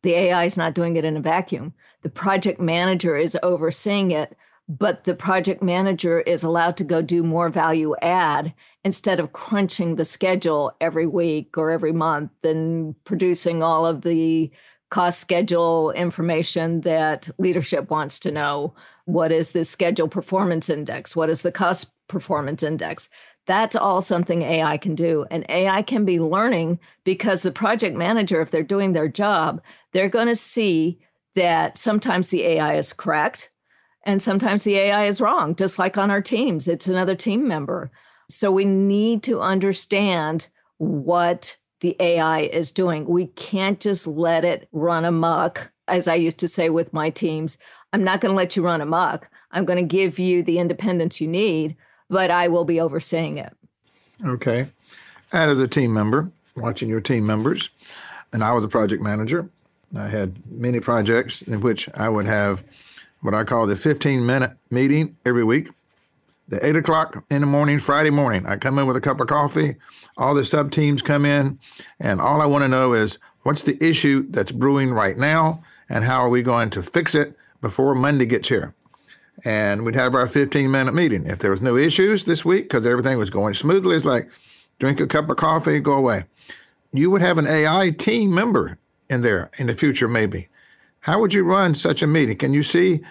[0.02, 1.76] the AI is not doing it in a vacuum.
[2.02, 4.36] The project manager is overseeing it,
[4.70, 9.96] but the project manager is allowed to go do more value add instead of crunching
[9.96, 14.50] the schedule every week or every month and producing all of the
[14.90, 18.74] cost schedule information that leadership wants to know
[19.06, 21.16] what is the schedule performance index?
[21.16, 23.10] What is the cost performance index?
[23.46, 25.26] That's all something AI can do.
[25.30, 30.08] And AI can be learning because the project manager, if they're doing their job, they're
[30.08, 31.00] going to see
[31.36, 33.50] that sometimes the AI is correct
[34.04, 37.92] and sometimes the AI is wrong, just like on our teams, it's another team member.
[38.30, 43.06] So we need to understand what the AI is doing.
[43.06, 47.58] We can't just let it run amok, as I used to say with my teams.
[47.92, 49.30] I'm not going to let you run amok.
[49.52, 51.76] I'm going to give you the independence you need,
[52.10, 53.56] but I will be overseeing it.
[54.26, 54.68] Okay.
[55.32, 57.70] And as a team member, watching your team members,
[58.32, 59.50] and I was a project manager,
[59.96, 62.64] I had many projects in which I would have
[63.24, 65.70] what I call the 15 minute meeting every week.
[66.50, 69.28] The eight o'clock in the morning, Friday morning, I come in with a cup of
[69.28, 69.78] coffee.
[70.18, 71.58] All the sub teams come in,
[72.00, 76.04] and all I want to know is what's the issue that's brewing right now, and
[76.04, 78.76] how are we going to fix it before Monday gets here.
[79.46, 81.26] And we'd have our 15 minute meeting.
[81.26, 84.30] If there was no issues this week because everything was going smoothly, it's like
[84.80, 86.26] drink a cup of coffee, go away.
[86.92, 88.78] You would have an AI team member
[89.10, 90.50] in there in the future, maybe.
[91.04, 92.38] How would you run such a meeting?
[92.38, 93.02] Can you see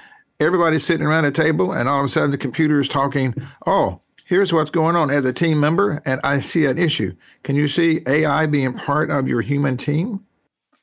[0.40, 3.34] everybody sitting around a table and all of a sudden the computer is talking,
[3.66, 7.14] oh, here's what's going on as a team member, and I see an issue.
[7.42, 10.24] Can you see AI being part of your human team?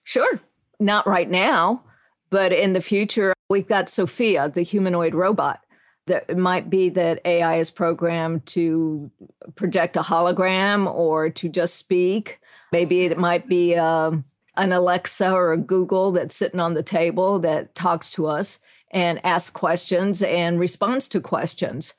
[0.04, 0.40] Sure.
[0.80, 1.84] Not right now.
[2.30, 5.62] But in the future, we've got Sophia, the humanoid robot.
[6.06, 9.10] That it might be that AI is programmed to
[9.56, 12.40] project a hologram or to just speak.
[12.72, 14.26] Maybe it might be um,
[14.60, 18.60] an Alexa or a Google that's sitting on the table that talks to us.
[18.92, 21.94] and asks questions and responds to questions.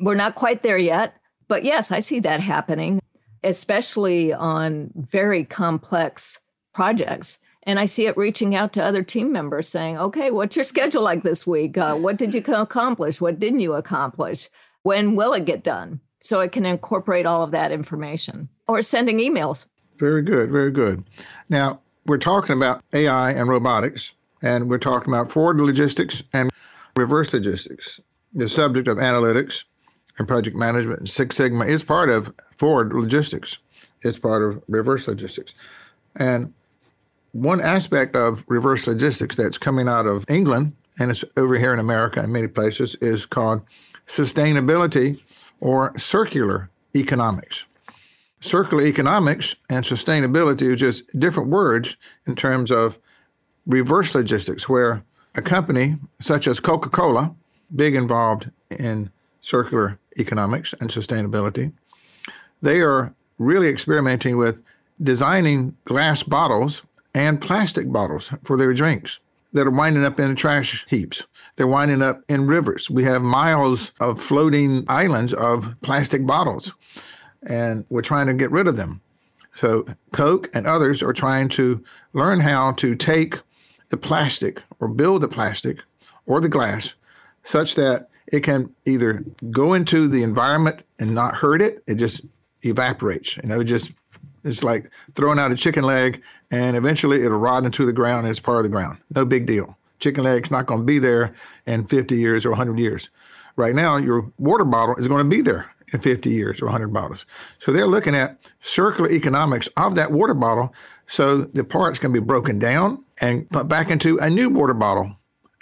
[0.00, 1.14] We're not quite there yet,
[1.48, 3.00] but yes, I see that happening,
[3.42, 6.40] especially on very complex
[6.74, 7.38] projects.
[7.62, 11.02] And I see it reaching out to other team members saying, okay, what's your schedule
[11.02, 11.78] like this week?
[11.78, 13.20] Uh, what did you accomplish?
[13.20, 14.50] What didn't you accomplish?
[14.82, 16.00] When will it get done?
[16.20, 19.64] So it can incorporate all of that information or sending emails.
[19.96, 21.04] Very good, very good.
[21.48, 24.12] Now, we're talking about AI and robotics,
[24.42, 26.50] and we're talking about forward logistics and
[26.96, 28.00] reverse logistics.
[28.32, 29.64] The subject of analytics
[30.18, 33.58] and project management and Six Sigma is part of forward logistics.
[34.02, 35.54] It's part of reverse logistics.
[36.14, 36.52] And
[37.32, 41.78] one aspect of reverse logistics that's coming out of England and it's over here in
[41.78, 43.62] America in many places is called
[44.06, 45.20] sustainability
[45.60, 47.64] or circular economics.
[48.44, 52.98] Circular economics and sustainability are just different words in terms of
[53.64, 55.02] reverse logistics, where
[55.34, 57.34] a company such as Coca Cola,
[57.74, 61.72] big involved in circular economics and sustainability,
[62.60, 64.62] they are really experimenting with
[65.02, 66.82] designing glass bottles
[67.14, 69.20] and plastic bottles for their drinks
[69.54, 71.22] that are winding up in trash heaps.
[71.56, 72.90] They're winding up in rivers.
[72.90, 76.74] We have miles of floating islands of plastic bottles
[77.46, 79.00] and we're trying to get rid of them.
[79.56, 83.38] So Coke and others are trying to learn how to take
[83.90, 85.78] the plastic or build the plastic
[86.26, 86.94] or the glass
[87.44, 92.22] such that it can either go into the environment and not hurt it, it just
[92.62, 93.36] evaporates.
[93.36, 93.92] You know, it just
[94.42, 98.30] it's like throwing out a chicken leg and eventually it'll rot into the ground and
[98.30, 98.98] it's part of the ground.
[99.14, 99.76] No big deal.
[100.00, 101.34] Chicken leg's not going to be there
[101.66, 103.08] in 50 years or 100 years.
[103.56, 106.92] Right now, your water bottle is going to be there in 50 years or 100
[106.92, 107.26] bottles.
[107.58, 110.74] So they're looking at circular economics of that water bottle.
[111.06, 115.16] So the parts can be broken down and put back into a new water bottle.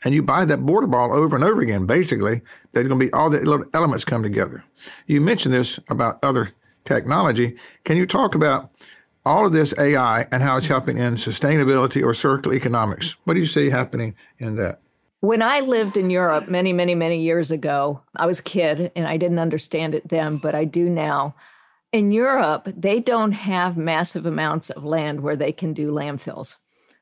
[0.04, 1.86] And you buy that water bottle over and over again.
[1.86, 2.40] Basically,
[2.72, 4.64] there's going to be all the little elements come together.
[5.06, 6.50] You mentioned this about other
[6.84, 7.56] technology.
[7.84, 8.70] Can you talk about
[9.24, 13.16] all of this AI and how it's helping in sustainability or circular economics?
[13.24, 14.80] What do you see happening in that?
[15.22, 19.06] When I lived in Europe many, many, many years ago, I was a kid and
[19.06, 21.36] I didn't understand it then, but I do now.
[21.92, 26.56] In Europe, they don't have massive amounts of land where they can do landfills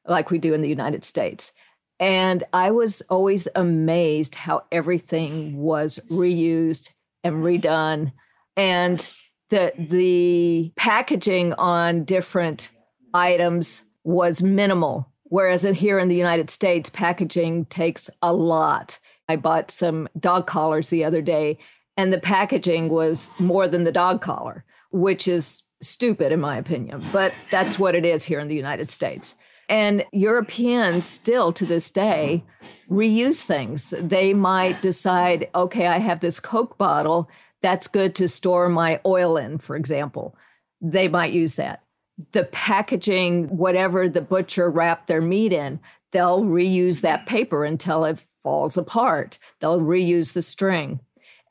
[0.07, 1.55] like we do in the United States.
[1.99, 6.93] And I was always amazed how everything was reused
[7.25, 8.13] and redone.
[8.55, 9.11] And
[9.49, 12.71] the the packaging on different
[13.15, 18.99] items was minimal Whereas here in the United States, packaging takes a lot.
[19.29, 21.59] I bought some dog collars the other day,
[21.97, 27.05] and the packaging was more than the dog collar, which is stupid in my opinion.
[27.13, 29.37] But that's what it is here in the United States.
[29.69, 32.45] And Europeans still to this day
[32.91, 33.95] reuse things.
[34.01, 37.31] They might decide, okay, I have this Coke bottle
[37.63, 40.35] that's good to store my oil in, for example.
[40.81, 41.85] They might use that
[42.33, 45.81] the packaging, whatever the butcher wrapped their meat in,
[46.13, 49.39] they'll reuse that paper until it falls apart.
[49.61, 51.01] They'll reuse the string.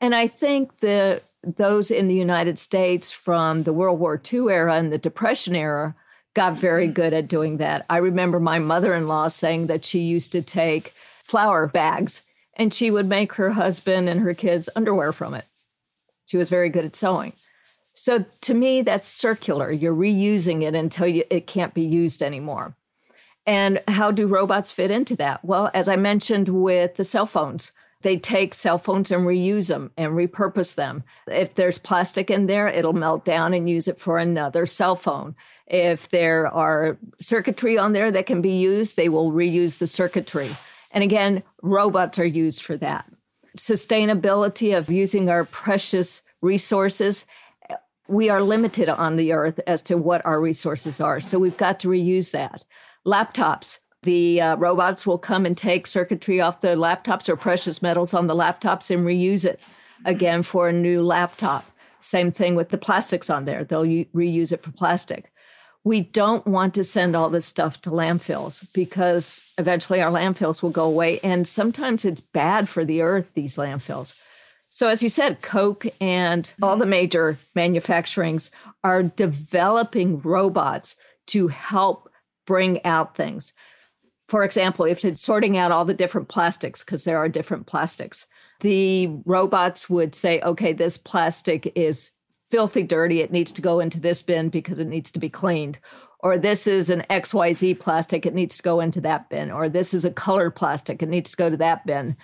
[0.00, 4.74] And I think the those in the United States from the World War II era
[4.74, 5.94] and the Depression era
[6.34, 6.94] got very mm-hmm.
[6.94, 7.86] good at doing that.
[7.88, 13.06] I remember my mother-in-law saying that she used to take flour bags and she would
[13.06, 15.46] make her husband and her kids underwear from it.
[16.26, 17.32] She was very good at sewing.
[18.00, 19.70] So to me, that's circular.
[19.70, 22.74] You're reusing it until you, it can't be used anymore.
[23.44, 25.44] And how do robots fit into that?
[25.44, 29.90] Well, as I mentioned with the cell phones, they take cell phones and reuse them
[29.98, 31.04] and repurpose them.
[31.26, 35.36] If there's plastic in there, it'll melt down and use it for another cell phone.
[35.66, 40.48] If there are circuitry on there that can be used, they will reuse the circuitry.
[40.90, 43.04] And again, robots are used for that.
[43.58, 47.26] Sustainability of using our precious resources
[48.10, 51.20] we are limited on the earth as to what our resources are.
[51.20, 52.64] So we've got to reuse that.
[53.06, 58.12] Laptops, the uh, robots will come and take circuitry off the laptops or precious metals
[58.12, 59.60] on the laptops and reuse it
[60.04, 61.64] again for a new laptop.
[62.00, 65.30] Same thing with the plastics on there, they'll u- reuse it for plastic.
[65.84, 70.70] We don't want to send all this stuff to landfills because eventually our landfills will
[70.70, 71.20] go away.
[71.20, 74.20] And sometimes it's bad for the earth, these landfills.
[74.72, 78.50] So, as you said, Coke and all the major manufacturings
[78.84, 80.94] are developing robots
[81.26, 82.08] to help
[82.46, 83.52] bring out things.
[84.28, 88.28] For example, if it's sorting out all the different plastics, because there are different plastics,
[88.60, 92.12] the robots would say, okay, this plastic is
[92.48, 93.20] filthy dirty.
[93.20, 95.78] It needs to go into this bin because it needs to be cleaned.
[96.22, 99.94] or this is an XYZ plastic, it needs to go into that bin, or this
[99.94, 102.16] is a colored plastic, it needs to go to that bin.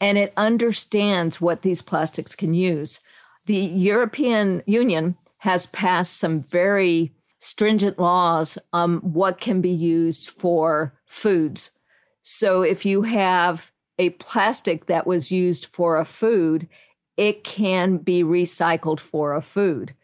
[0.00, 3.00] And it understands what these plastics can use.
[3.46, 10.94] The European Union has passed some very stringent laws on what can be used for
[11.06, 11.70] foods.
[12.22, 16.68] So if you have a plastic that was used for a food,
[17.16, 19.94] it can be recycled for a food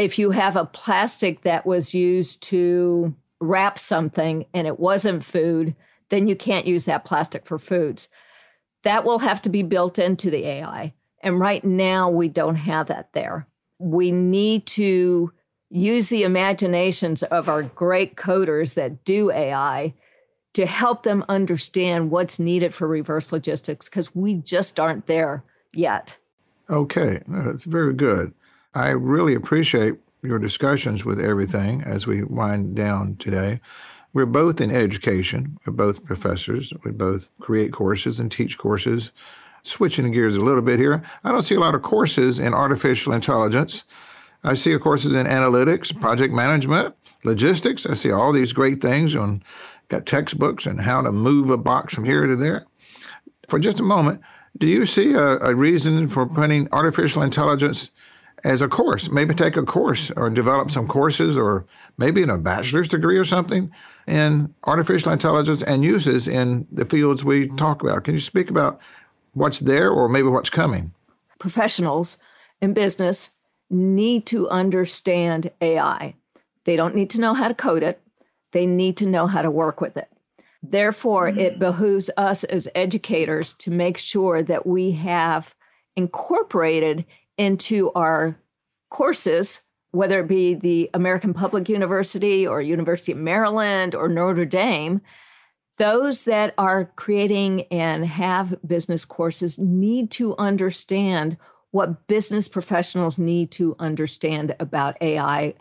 [0.00, 5.74] if you have a plastic that was used to wrap something and it wasn't food,
[6.08, 8.08] then you can't use that plastic for foods.
[8.82, 10.94] That will have to be built into the AI.
[11.22, 13.46] And right now, we don't have that there.
[13.78, 15.32] We need to
[15.70, 19.94] use the imaginations of our great coders that do AI
[20.54, 26.16] to help them understand what's needed for reverse logistics because we just aren't there yet.
[26.68, 28.34] Okay, that's very good.
[28.74, 33.60] I really appreciate your discussions with everything as we wind down today.
[34.12, 35.58] We're both in education.
[35.64, 36.72] We're both professors.
[36.84, 39.12] We both create courses and teach courses.
[39.62, 43.12] Switching gears a little bit here, I don't see a lot of courses in artificial
[43.12, 43.84] intelligence.
[44.42, 46.94] I see courses in analytics, project management,
[47.24, 47.84] logistics.
[47.84, 49.42] I see all these great things on
[49.88, 52.66] got textbooks and how to move a box from here to there.
[53.48, 54.22] For just a moment,
[54.56, 57.90] do you see a, a reason for putting artificial intelligence
[58.44, 59.10] as a course.
[59.10, 61.66] Maybe take a course or develop some courses or
[61.98, 63.70] maybe in a bachelor's degree or something
[64.10, 68.04] in artificial intelligence and uses in the fields we talk about.
[68.04, 68.80] Can you speak about
[69.32, 70.92] what's there or maybe what's coming?
[71.38, 72.18] Professionals
[72.60, 73.30] in business
[73.70, 76.14] need to understand AI.
[76.64, 78.02] They don't need to know how to code it,
[78.52, 80.08] they need to know how to work with it.
[80.62, 81.38] Therefore, mm-hmm.
[81.38, 85.54] it behooves us as educators to make sure that we have
[85.96, 87.06] incorporated
[87.38, 88.36] into our
[88.90, 89.62] courses,
[89.92, 95.00] whether it be the American Public University or University of Maryland or Notre Dame,
[95.78, 101.36] those that are creating and have business courses need to understand
[101.70, 105.54] what business professionals need to understand about AI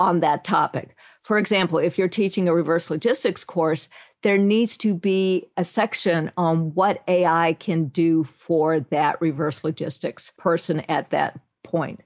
[0.00, 0.96] on that topic.
[1.22, 3.88] For example, if you're teaching a reverse logistics course,
[4.22, 10.32] there needs to be a section on what AI can do for that reverse logistics
[10.38, 12.00] person at that point.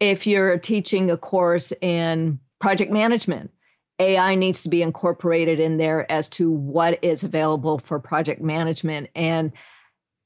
[0.00, 3.50] If you're teaching a course in project management,
[3.98, 9.10] AI needs to be incorporated in there as to what is available for project management
[9.14, 9.52] and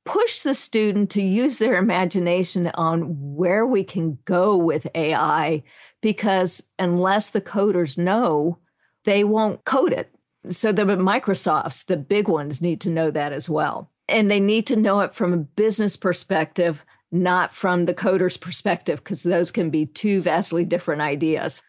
[0.04, 3.04] push the student to use their imagination on
[3.34, 5.62] where we can go with AI
[6.00, 8.58] because unless the coders know,
[9.04, 10.12] they won't code it.
[10.50, 13.90] So the Microsofts, the big ones, need to know that as well.
[14.08, 18.98] And they need to know it from a business perspective, not from the coder's perspective,
[18.98, 21.62] because those can be two vastly different ideas.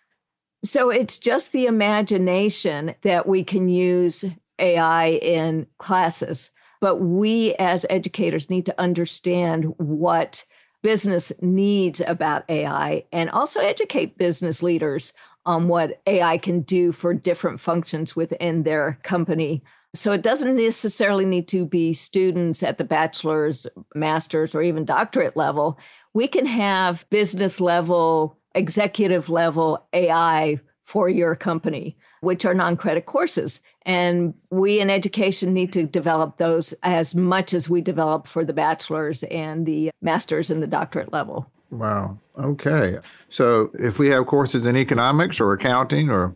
[0.64, 4.24] So it's just the imagination that we can use
[4.58, 6.52] AI in classes.
[6.80, 10.46] But we as educators need to understand what
[10.82, 15.14] business needs about AI and also educate business leaders
[15.46, 19.64] on what AI can do for different functions within their company.
[19.96, 25.38] So it doesn't necessarily need to be students at the bachelor's, master's, or even doctorate
[25.38, 25.78] level.
[26.14, 33.06] We can have business level, executive level AI for your company, which are non credit
[33.06, 33.62] courses.
[33.86, 38.54] And we in education need to develop those as much as we develop for the
[38.54, 41.52] bachelor's and the master's and the doctorate level.
[41.70, 42.18] Wow.
[42.38, 42.98] Okay.
[43.30, 46.36] So if we have courses in economics or accounting or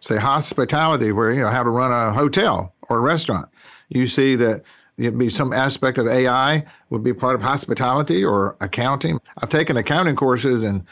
[0.00, 3.48] say hospitality where you know how to run a hotel or a restaurant,
[3.88, 4.62] you see that
[4.98, 9.20] it'd be some aspect of AI would be part of hospitality or accounting.
[9.38, 10.84] I've taken accounting courses and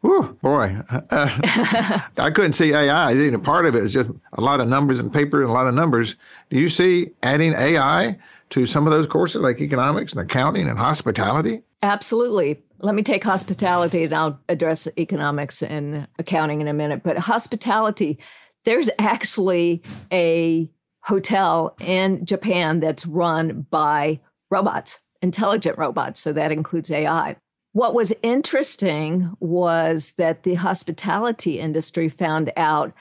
[0.00, 1.00] Whew, boy, uh,
[2.18, 3.10] I couldn't see AI.
[3.10, 5.52] You know, part of it is just a lot of numbers and paper and a
[5.52, 6.14] lot of numbers.
[6.50, 8.16] Do you see adding AI
[8.50, 11.62] to some of those courses like economics and accounting and hospitality?
[11.82, 12.62] Absolutely.
[12.78, 17.02] Let me take hospitality and I'll address economics and accounting in a minute.
[17.02, 18.20] But hospitality,
[18.64, 19.82] there's actually
[20.12, 20.70] a
[21.02, 24.20] hotel in Japan that's run by
[24.50, 26.20] robots, intelligent robots.
[26.20, 27.36] So that includes AI.
[27.72, 32.92] What was interesting was that the hospitality industry found out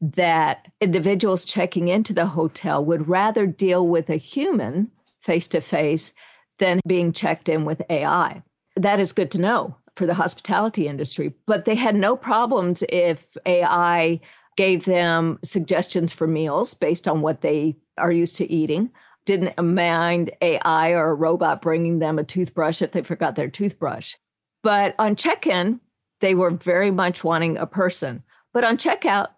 [0.00, 4.90] that individuals checking into the hotel would rather deal with a human
[5.20, 6.12] face to face
[6.58, 8.42] than being checked in with AI.
[8.76, 13.36] That is good to know for the hospitality industry, but they had no problems if
[13.46, 14.20] AI
[14.56, 18.90] gave them suggestions for meals based on what they are used to eating
[19.24, 24.16] didn't mind AI or a robot bringing them a toothbrush if they forgot their toothbrush.
[24.62, 25.80] But on check in,
[26.20, 28.22] they were very much wanting a person.
[28.52, 29.28] But on checkout,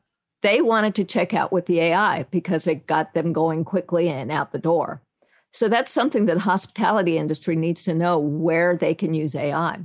[0.42, 4.30] they wanted to check out with the AI because it got them going quickly and
[4.30, 5.02] out the door.
[5.52, 9.80] So that's something that the hospitality industry needs to know where they can use AI.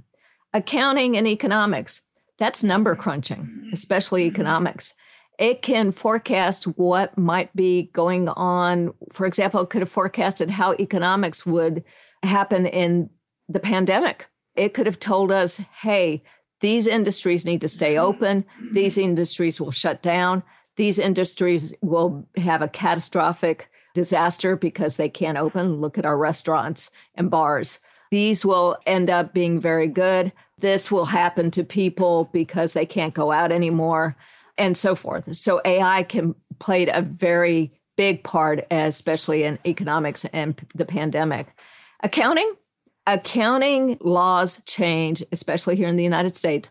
[0.54, 2.02] Accounting and economics,
[2.38, 4.36] that's number crunching, especially mm-hmm.
[4.36, 4.94] economics.
[5.42, 8.94] It can forecast what might be going on.
[9.12, 11.84] For example, it could have forecasted how economics would
[12.22, 13.10] happen in
[13.50, 14.28] the pandemic.
[14.56, 16.22] It could have told us, hey,
[16.60, 18.46] these industries need to stay open.
[18.72, 20.44] These industries will shut down.
[20.76, 25.82] These industries will have a catastrophic disaster because they can't open.
[25.82, 27.80] Look at our restaurants and bars.
[28.12, 30.34] These will end up being very good.
[30.60, 34.16] This will happen to people because they can't go out anymore,
[34.62, 35.36] and so forth.
[35.36, 41.48] So AI can played a very big part, especially in economics and the pandemic.
[42.04, 42.54] Accounting,
[43.08, 46.70] accounting laws change, especially here in the United States,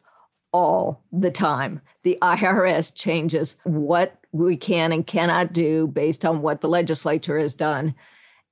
[0.53, 1.81] all the time.
[2.05, 7.55] The IRS changes what we can and cannot do based on what the legislature has
[7.55, 7.95] done.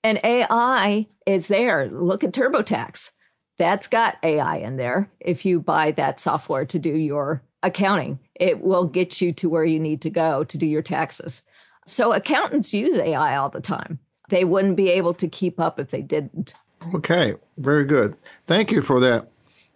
[0.02, 1.88] And AI is there.
[1.88, 3.12] Look at TurboTax.
[3.58, 5.10] That's got AI in there.
[5.20, 9.64] If you buy that software to do your accounting, it will get you to where
[9.64, 11.42] you need to go to do your taxes.
[11.86, 13.98] So accountants use AI all the time.
[14.28, 16.54] They wouldn't be able to keep up if they didn't.
[16.94, 18.16] Okay, very good.
[18.46, 19.30] Thank you for that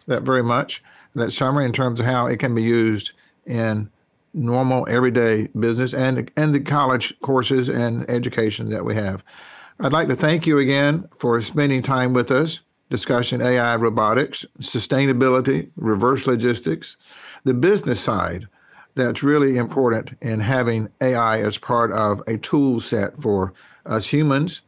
[0.06, 0.82] that very much.
[1.14, 3.12] That summary in terms of how it can be used
[3.46, 3.90] in
[4.34, 9.22] normal everyday business and and the college courses and education that we have.
[9.80, 12.60] I'd like to thank you again for spending time with us
[12.92, 16.98] discussing AI robotics, sustainability, reverse logistics,
[17.42, 18.46] the business side
[18.94, 23.54] that's really important in having AI as part of a tool set for
[23.86, 24.60] us humans,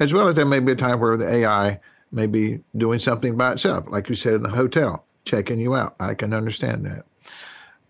[0.00, 1.78] as well as there may be a time where the AI
[2.10, 5.94] may be doing something by itself, like you said in the hotel, checking you out.
[6.00, 7.04] I can understand that.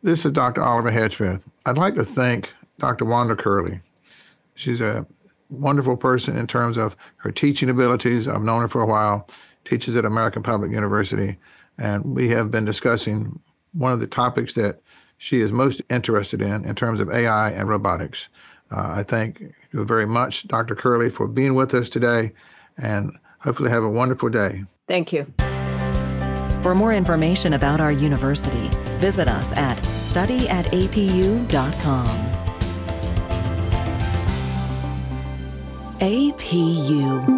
[0.03, 0.61] This is Dr.
[0.61, 1.45] Oliver Hedgepeth.
[1.65, 3.05] I'd like to thank Dr.
[3.05, 3.81] Wanda Curley.
[4.57, 5.07] She's a
[5.51, 8.27] wonderful person in terms of her teaching abilities.
[8.27, 9.29] I've known her for a while,
[9.69, 11.39] teaches at American Public University,
[11.79, 13.41] and we have been discussing
[13.73, 14.81] one of the topics that
[15.19, 18.29] she is most interested in in terms of AI and robotics.
[18.71, 19.41] Uh, I thank
[19.73, 20.75] you very much, Dr.
[20.75, 22.33] Curley, for being with us today,
[22.77, 24.65] and hopefully have a wonderful day.
[24.87, 25.27] Thank you.
[26.63, 30.69] For more information about our university, visit us at studyatapu.com.
[36.01, 37.38] APU